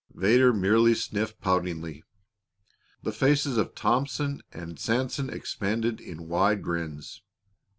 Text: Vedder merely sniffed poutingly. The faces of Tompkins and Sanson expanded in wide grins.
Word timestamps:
Vedder 0.15 0.51
merely 0.51 0.95
sniffed 0.95 1.39
poutingly. 1.41 2.03
The 3.03 3.11
faces 3.11 3.55
of 3.57 3.75
Tompkins 3.75 4.41
and 4.51 4.79
Sanson 4.79 5.29
expanded 5.29 6.01
in 6.01 6.27
wide 6.27 6.63
grins. 6.63 7.21